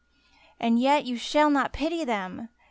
[0.59, 2.49] And yet you shall not pity them